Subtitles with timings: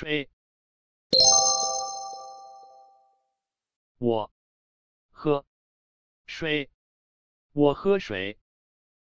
[0.00, 0.30] 水
[3.98, 4.32] 我。
[5.10, 5.44] 喝。
[6.24, 6.70] 水
[7.52, 8.38] 我喝水。